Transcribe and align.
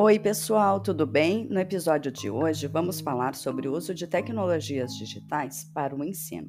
Oi, 0.00 0.16
pessoal, 0.16 0.80
tudo 0.80 1.04
bem? 1.04 1.48
No 1.48 1.58
episódio 1.58 2.12
de 2.12 2.30
hoje 2.30 2.68
vamos 2.68 3.00
falar 3.00 3.34
sobre 3.34 3.66
o 3.66 3.72
uso 3.72 3.92
de 3.92 4.06
tecnologias 4.06 4.96
digitais 4.96 5.64
para 5.74 5.92
o 5.92 6.04
ensino. 6.04 6.48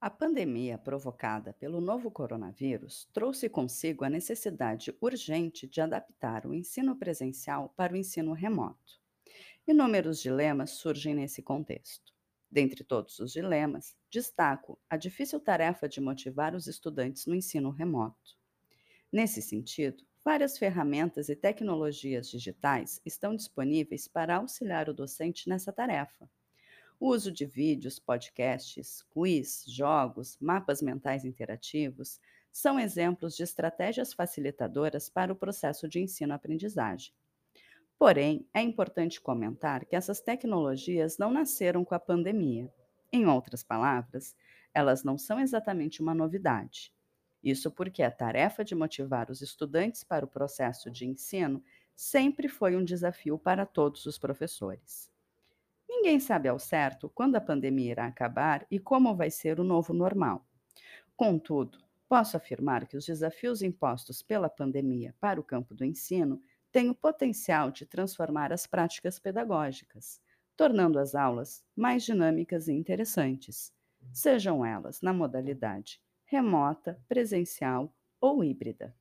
A 0.00 0.08
pandemia 0.08 0.78
provocada 0.78 1.52
pelo 1.52 1.78
novo 1.78 2.10
coronavírus 2.10 3.06
trouxe 3.12 3.46
consigo 3.50 4.02
a 4.02 4.08
necessidade 4.08 4.96
urgente 4.98 5.68
de 5.68 5.82
adaptar 5.82 6.46
o 6.46 6.54
ensino 6.54 6.96
presencial 6.96 7.70
para 7.76 7.92
o 7.92 7.96
ensino 7.96 8.32
remoto. 8.32 8.98
Inúmeros 9.68 10.22
dilemas 10.22 10.70
surgem 10.70 11.14
nesse 11.14 11.42
contexto. 11.42 12.13
Dentre 12.54 12.84
todos 12.84 13.18
os 13.18 13.32
dilemas, 13.32 13.96
destaco 14.08 14.78
a 14.88 14.96
difícil 14.96 15.40
tarefa 15.40 15.88
de 15.88 16.00
motivar 16.00 16.54
os 16.54 16.68
estudantes 16.68 17.26
no 17.26 17.34
ensino 17.34 17.68
remoto. 17.68 18.38
Nesse 19.12 19.42
sentido, 19.42 20.04
várias 20.24 20.56
ferramentas 20.56 21.28
e 21.28 21.34
tecnologias 21.34 22.30
digitais 22.30 23.00
estão 23.04 23.34
disponíveis 23.34 24.06
para 24.06 24.36
auxiliar 24.36 24.88
o 24.88 24.94
docente 24.94 25.48
nessa 25.48 25.72
tarefa. 25.72 26.30
O 27.00 27.08
uso 27.08 27.32
de 27.32 27.44
vídeos, 27.44 27.98
podcasts, 27.98 29.02
quiz, 29.10 29.64
jogos, 29.66 30.38
mapas 30.40 30.80
mentais 30.80 31.24
interativos 31.24 32.20
são 32.52 32.78
exemplos 32.78 33.34
de 33.34 33.42
estratégias 33.42 34.12
facilitadoras 34.12 35.08
para 35.08 35.32
o 35.32 35.36
processo 35.36 35.88
de 35.88 35.98
ensino-aprendizagem. 35.98 37.12
Porém, 37.98 38.46
é 38.52 38.60
importante 38.60 39.20
comentar 39.20 39.84
que 39.84 39.96
essas 39.96 40.20
tecnologias 40.20 41.16
não 41.18 41.30
nasceram 41.30 41.84
com 41.84 41.94
a 41.94 42.00
pandemia. 42.00 42.72
Em 43.12 43.26
outras 43.26 43.62
palavras, 43.62 44.34
elas 44.74 45.04
não 45.04 45.16
são 45.16 45.38
exatamente 45.38 46.02
uma 46.02 46.14
novidade. 46.14 46.92
Isso 47.42 47.70
porque 47.70 48.02
a 48.02 48.10
tarefa 48.10 48.64
de 48.64 48.74
motivar 48.74 49.30
os 49.30 49.40
estudantes 49.40 50.02
para 50.02 50.24
o 50.24 50.28
processo 50.28 50.90
de 50.90 51.06
ensino 51.06 51.62
sempre 51.94 52.48
foi 52.48 52.74
um 52.74 52.84
desafio 52.84 53.38
para 53.38 53.64
todos 53.64 54.06
os 54.06 54.18
professores. 54.18 55.10
Ninguém 55.88 56.18
sabe 56.18 56.48
ao 56.48 56.58
certo 56.58 57.08
quando 57.08 57.36
a 57.36 57.40
pandemia 57.40 57.92
irá 57.92 58.06
acabar 58.06 58.66
e 58.70 58.78
como 58.78 59.14
vai 59.14 59.30
ser 59.30 59.60
o 59.60 59.64
novo 59.64 59.92
normal. 59.92 60.44
Contudo, 61.16 61.78
posso 62.08 62.36
afirmar 62.36 62.86
que 62.86 62.96
os 62.96 63.06
desafios 63.06 63.62
impostos 63.62 64.22
pela 64.22 64.48
pandemia 64.48 65.14
para 65.20 65.38
o 65.38 65.44
campo 65.44 65.74
do 65.74 65.84
ensino 65.84 66.42
tem 66.74 66.90
o 66.90 66.96
potencial 66.96 67.70
de 67.72 67.86
transformar 67.86 68.52
as 68.52 68.66
práticas 68.66 69.18
pedagógicas, 69.18 70.20
tornando 70.56 70.98
as 70.98 71.14
aulas 71.14 71.64
mais 71.76 72.04
dinâmicas 72.04 72.68
e 72.68 72.74
interessantes, 72.74 73.72
sejam 74.12 74.66
elas 74.66 75.00
na 75.00 75.12
modalidade 75.14 76.02
remota, 76.26 77.00
presencial 77.08 77.94
ou 78.20 78.44
híbrida. 78.44 78.94